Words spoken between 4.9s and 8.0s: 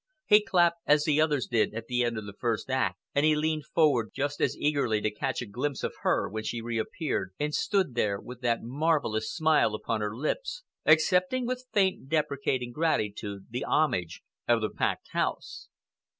to catch a glimpse of her when she reappeared and stood